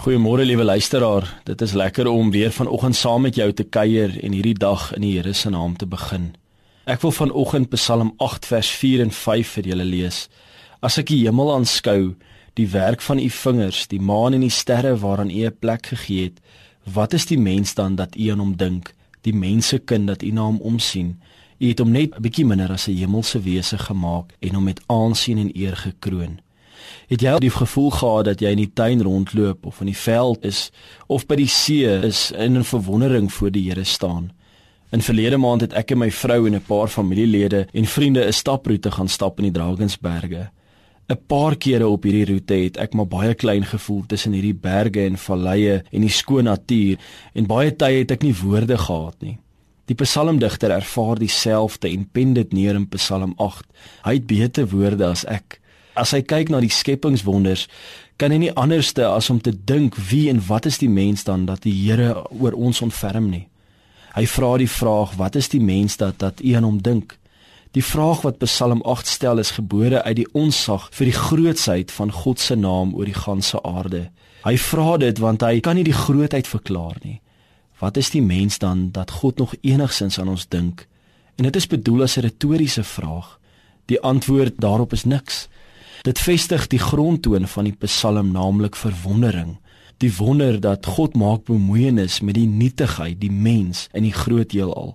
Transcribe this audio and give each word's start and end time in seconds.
Goeiemôre 0.00 0.44
liewe 0.44 0.64
luisteraar. 0.64 1.40
Dit 1.44 1.60
is 1.60 1.72
lekker 1.72 2.06
om 2.06 2.30
weer 2.30 2.52
vanoggend 2.52 2.96
saam 2.96 3.20
met 3.20 3.34
jou 3.34 3.52
te 3.52 3.66
kuier 3.68 4.14
en 4.24 4.32
hierdie 4.32 4.56
dag 4.56 4.94
in 4.96 5.04
die 5.04 5.10
Here 5.18 5.34
se 5.36 5.50
naam 5.52 5.74
te 5.76 5.84
begin. 5.86 6.30
Ek 6.88 7.02
wil 7.02 7.12
vanoggend 7.12 7.68
Psalm 7.74 8.14
8 8.16 8.48
vers 8.48 8.70
4 8.80 9.02
en 9.04 9.12
5 9.12 9.50
vir 9.58 9.68
julle 9.68 9.84
lees. 9.84 10.22
As 10.80 10.96
ek 10.96 11.12
die 11.12 11.20
hemel 11.26 11.52
aanskou, 11.52 12.14
die 12.56 12.68
werk 12.72 13.04
van 13.04 13.20
u 13.20 13.28
vingers, 13.28 13.84
die 13.92 14.00
maan 14.00 14.38
en 14.38 14.48
die 14.48 14.54
sterre 14.60 14.96
waaraan 15.04 15.28
u 15.28 15.44
'n 15.44 15.58
plek 15.60 15.92
gegee 15.92 16.30
het, 16.30 16.40
wat 16.88 17.12
is 17.12 17.28
die 17.28 17.38
mens 17.38 17.74
dan 17.74 18.00
dat 18.00 18.16
u 18.16 18.30
aan 18.32 18.40
hom 18.40 18.56
dink? 18.56 18.94
Die 19.20 19.36
mensekind 19.36 20.06
dat 20.06 20.22
u 20.22 20.30
na 20.30 20.48
hom 20.48 20.60
omsien. 20.64 21.20
U 21.58 21.68
het 21.68 21.78
hom 21.78 21.92
net 21.92 22.16
'n 22.16 22.22
bietjie 22.22 22.46
minder 22.46 22.72
as 22.72 22.88
'n 22.88 22.96
hemelse 22.96 23.40
wese 23.40 23.78
gemaak 23.78 24.32
en 24.40 24.54
hom 24.54 24.64
met 24.64 24.80
aansien 24.86 25.38
en 25.38 25.52
eer 25.54 25.76
gekroon. 25.76 26.40
Het 27.08 27.20
jy 27.22 27.30
al 27.30 27.42
die 27.42 27.50
gevoel 27.50 27.90
gehad 27.90 28.24
dat 28.24 28.40
jy 28.40 28.50
in 28.54 28.62
die 28.64 28.72
tuin 28.72 29.02
rondloop 29.02 29.66
of 29.66 29.80
in 29.80 29.86
die 29.86 29.96
veld 29.96 30.44
is 30.44 30.70
of 31.06 31.26
by 31.26 31.36
die 31.40 31.48
see 31.48 31.84
is 32.06 32.30
in 32.30 32.58
'n 32.58 32.64
verwondering 32.64 33.32
voor 33.32 33.50
die 33.50 33.68
Here 33.68 33.84
staan? 33.84 34.30
In 34.90 35.02
verlede 35.02 35.36
maand 35.36 35.60
het 35.60 35.72
ek 35.72 35.90
en 35.90 35.98
my 35.98 36.10
vrou 36.10 36.46
en 36.46 36.54
'n 36.54 36.66
paar 36.66 36.88
familielede 36.88 37.66
en 37.72 37.84
vriende 37.86 38.26
'n 38.26 38.32
staproete 38.32 38.90
gaan 38.90 39.08
stap 39.08 39.38
in 39.38 39.44
die 39.44 39.52
Drakensberge. 39.52 40.50
'n 41.10 41.18
Paar 41.26 41.56
kere 41.56 41.88
op 41.88 42.02
hierdie 42.02 42.26
roete 42.26 42.54
het 42.54 42.76
ek 42.76 42.92
maar 42.94 43.06
baie 43.06 43.34
klein 43.34 43.64
gevoel 43.64 44.04
tussen 44.06 44.32
hierdie 44.32 44.54
berge 44.54 45.04
en 45.04 45.16
valleie 45.18 45.82
en 45.90 46.00
die 46.00 46.10
skoon 46.10 46.44
natuur 46.44 46.98
en 47.34 47.46
baie 47.46 47.70
tye 47.76 47.98
het 47.98 48.10
ek 48.10 48.22
nie 48.22 48.34
woorde 48.34 48.78
gehad 48.78 49.16
nie. 49.22 49.38
Die 49.90 49.98
psalmdigter 49.98 50.70
ervaar 50.70 51.18
dieselfde 51.18 51.88
en 51.88 52.06
pen 52.14 52.34
dit 52.34 52.52
neer 52.52 52.74
in 52.74 52.86
Psalm 52.88 53.34
8. 53.38 53.66
Hy 54.04 54.14
het 54.14 54.26
beter 54.26 54.68
woorde 54.70 55.06
as 55.06 55.24
ek 55.26 55.58
as 55.94 56.12
hy 56.14 56.22
kyk 56.22 56.50
na 56.50 56.60
die 56.60 56.72
skepingswonders, 56.72 57.68
kan 58.16 58.30
hy 58.34 58.38
nie 58.38 58.56
anderste 58.58 59.06
as 59.08 59.30
om 59.30 59.40
te 59.40 59.52
dink 59.52 59.96
wie 60.10 60.28
en 60.30 60.42
wat 60.46 60.66
is 60.66 60.78
die 60.78 60.90
mens 60.90 61.24
dan 61.24 61.46
dat 61.46 61.62
die 61.64 61.72
Here 61.72 62.26
oor 62.30 62.52
ons 62.52 62.82
ontferm 62.84 63.30
nie. 63.30 63.46
Hy 64.14 64.26
vra 64.26 64.56
die 64.58 64.68
vraag, 64.68 65.14
wat 65.16 65.36
is 65.36 65.48
die 65.48 65.62
mens 65.62 65.96
dat 65.96 66.18
dat 66.18 66.42
u 66.42 66.52
aan 66.58 66.66
hom 66.66 66.82
dink? 66.82 67.16
Die 67.72 67.84
vraag 67.84 68.24
wat 68.26 68.40
Psalm 68.42 68.82
8 68.82 69.06
stel 69.06 69.38
is 69.38 69.54
gebore 69.54 70.02
uit 70.02 70.16
die 70.18 70.28
onsag 70.34 70.88
vir 70.90 71.06
die 71.06 71.14
grootsheid 71.14 71.92
van 71.94 72.10
God 72.12 72.42
se 72.42 72.56
naam 72.58 72.94
oor 72.98 73.06
die 73.06 73.14
ganse 73.14 73.62
aarde. 73.62 74.08
Hy 74.42 74.56
vra 74.58 74.96
dit 74.98 75.20
want 75.22 75.44
hy 75.46 75.60
kan 75.62 75.78
nie 75.78 75.86
die 75.86 75.94
grootheid 75.94 76.50
verklaar 76.50 76.98
nie. 77.04 77.20
Wat 77.78 77.96
is 77.96 78.10
die 78.10 78.22
mens 78.22 78.58
dan 78.58 78.90
dat 78.90 79.22
God 79.22 79.38
nog 79.38 79.54
enigsins 79.62 80.18
aan 80.18 80.28
ons 80.34 80.48
dink? 80.48 80.88
En 81.38 81.46
dit 81.46 81.56
is 81.56 81.66
bedoel 81.66 82.02
as 82.02 82.16
'n 82.16 82.26
retoriese 82.26 82.84
vraag. 82.84 83.38
Die 83.86 84.00
antwoord 84.00 84.58
daarop 84.58 84.92
is 84.92 85.04
niks. 85.04 85.48
Dit 86.00 86.18
vestig 86.18 86.64
die 86.72 86.80
grondtoon 86.80 87.44
van 87.46 87.66
die 87.68 87.76
Psalm, 87.84 88.30
naamlik 88.32 88.76
verwondering. 88.76 89.58
Die 90.00 90.16
wonder 90.16 90.56
dat 90.60 90.86
God 90.86 91.12
maak 91.14 91.44
bemoeienis 91.44 92.22
met 92.24 92.38
die 92.38 92.46
nietigheid, 92.48 93.18
die 93.20 93.32
mens 93.32 93.84
in 93.92 94.06
die 94.08 94.14
groot 94.16 94.54
heelal. 94.56 94.94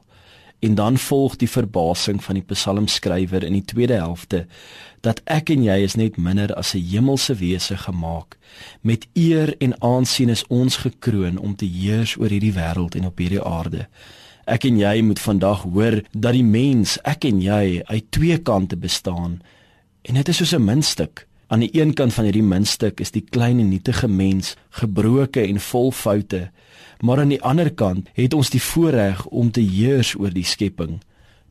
En 0.65 0.73
dan 0.75 0.97
volg 0.97 1.35
die 1.37 1.49
verbasing 1.49 2.23
van 2.23 2.39
die 2.39 2.47
psalmskrywer 2.49 3.45
in 3.45 3.53
die 3.53 3.65
tweede 3.65 3.99
helfte 4.01 4.47
dat 5.05 5.21
ek 5.29 5.51
en 5.53 5.61
jy 5.67 5.75
is 5.85 5.93
net 5.93 6.17
minder 6.17 6.49
as 6.57 6.73
'n 6.73 6.81
hemelse 6.81 7.35
wese 7.37 7.77
gemaak. 7.77 8.37
Met 8.81 9.05
eer 9.13 9.53
en 9.61 9.81
aansien 9.81 10.29
is 10.29 10.47
ons 10.47 10.77
gekroon 10.77 11.37
om 11.37 11.55
te 11.55 11.65
heers 11.65 12.17
oor 12.17 12.29
hierdie 12.29 12.53
wêreld 12.57 12.95
en 12.95 13.05
op 13.05 13.17
hierdie 13.17 13.43
aarde. 13.43 13.87
Ek 14.47 14.65
en 14.65 14.77
jy 14.77 15.01
moet 15.01 15.19
vandag 15.19 15.61
hoor 15.61 16.01
dat 16.11 16.33
die 16.33 16.43
mens, 16.43 16.97
ek 17.03 17.25
en 17.25 17.41
jy, 17.41 17.81
uit 17.85 18.05
twee 18.09 18.37
kante 18.37 18.77
bestaan 18.77 19.41
En 20.05 20.13
dit 20.13 20.27
is 20.27 20.37
soos 20.37 20.53
'n 20.53 20.63
muntstuk. 20.63 21.27
Aan 21.47 21.59
die 21.59 21.81
een 21.81 21.93
kant 21.93 22.13
van 22.13 22.23
hierdie 22.23 22.43
muntstuk 22.43 22.99
is 22.99 23.11
die 23.11 23.25
klein 23.29 23.59
en 23.59 23.69
nietige 23.69 24.07
mens, 24.07 24.55
gebroke 24.69 25.41
en 25.41 25.59
vol 25.59 25.91
foute. 25.91 26.51
Maar 26.99 27.19
aan 27.19 27.27
die 27.27 27.41
ander 27.41 27.73
kant 27.73 28.09
het 28.13 28.33
ons 28.33 28.49
die 28.49 28.61
voorreg 28.61 29.25
om 29.25 29.51
te 29.51 29.61
heers 29.61 30.15
oor 30.15 30.29
die 30.33 30.45
skepping. 30.45 31.01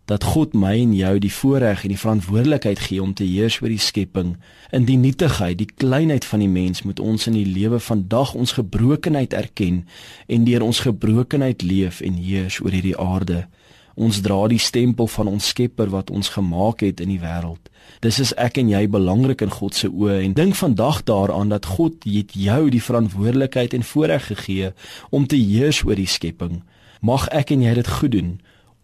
Dat 0.05 0.25
God 0.25 0.53
my 0.53 0.81
en 0.81 0.95
jou 0.95 1.19
die 1.19 1.33
voorreg 1.33 1.83
en 1.83 1.89
die 1.89 1.99
verantwoordelikheid 1.99 2.79
gee 2.79 3.03
om 3.03 3.15
te 3.15 3.25
heers 3.25 3.61
oor 3.61 3.69
die 3.69 3.79
skepping. 3.79 4.37
In 4.71 4.85
die 4.85 4.97
nietigheid, 4.97 5.59
die 5.59 5.73
kleinheid 5.77 6.25
van 6.25 6.39
die 6.39 6.49
mens 6.49 6.83
moet 6.83 7.01
ons 7.01 7.27
in 7.27 7.33
die 7.33 7.47
lewe 7.47 7.81
vandag 7.81 8.35
ons 8.35 8.53
gebrokenheid 8.53 9.33
erken 9.33 9.89
en 10.27 10.45
deur 10.45 10.63
ons 10.63 10.81
gebrokenheid 10.81 11.63
leef 11.63 12.01
en 12.01 12.13
heers 12.13 12.61
oor 12.61 12.71
hierdie 12.71 12.99
aarde. 12.99 13.47
Ons 13.95 14.21
dra 14.25 14.41
die 14.51 14.59
stempel 14.59 15.07
van 15.07 15.29
ons 15.31 15.49
Skepper 15.53 15.91
wat 15.93 16.11
ons 16.11 16.33
gemaak 16.35 16.83
het 16.83 17.01
in 17.01 17.13
die 17.13 17.21
wêreld. 17.23 17.71
Dis 18.03 18.19
is 18.19 18.33
ek 18.41 18.59
en 18.59 18.71
jy 18.73 18.87
belangrik 18.91 19.45
in 19.45 19.53
God 19.55 19.77
se 19.79 19.89
oë 19.89 20.19
en 20.25 20.35
dink 20.35 20.57
vandag 20.59 21.05
daaraan 21.07 21.53
dat 21.53 21.69
God 21.77 22.03
het 22.09 22.35
jou 22.35 22.71
die 22.75 22.83
verantwoordelikheid 22.83 23.75
en 23.77 23.87
voorreg 23.87 24.27
gegee 24.33 24.73
om 25.11 25.29
te 25.31 25.39
heers 25.39 25.85
oor 25.87 25.99
die 26.01 26.11
skepping. 26.11 26.63
Mag 27.01 27.29
ek 27.31 27.53
en 27.55 27.63
jy 27.63 27.75
dit 27.79 27.93
goed 28.01 28.15
doen. 28.17 28.33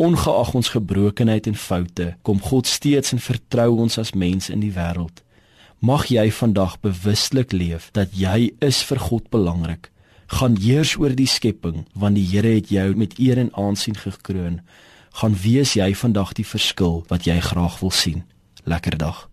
Ongeag 0.01 0.55
ons 0.55 0.71
gebrokenheid 0.73 1.49
en 1.51 1.59
foute, 1.59 2.15
kom 2.23 2.39
God 2.41 2.71
steeds 2.71 3.13
en 3.13 3.21
vertrou 3.21 3.83
ons 3.83 3.99
as 3.99 4.15
mens 4.15 4.49
in 4.49 4.63
die 4.63 4.73
wêreld. 4.73 5.25
Mag 5.81 6.07
jy 6.13 6.31
vandag 6.31 6.79
bewustelik 6.85 7.53
leef 7.53 7.91
dat 7.97 8.15
jy 8.15 8.53
is 8.63 8.83
vir 8.87 9.01
God 9.11 9.27
belangrik. 9.33 9.91
Gaan 10.39 10.55
heers 10.61 10.95
oor 11.01 11.17
die 11.17 11.27
skepping 11.27 11.83
want 11.99 12.15
die 12.15 12.29
Here 12.31 12.55
het 12.55 12.71
jou 12.71 12.95
met 12.95 13.19
eer 13.19 13.41
en 13.43 13.51
aansien 13.59 13.99
gekroon 13.99 14.61
gaan 15.11 15.37
wees 15.37 15.75
jy 15.75 15.95
vandag 15.95 16.33
die 16.33 16.47
verskil 16.47 17.05
wat 17.09 17.25
jy 17.25 17.41
graag 17.41 17.81
wil 17.81 17.91
sien. 17.91 18.25
Lekker 18.65 18.99
dag. 18.99 19.30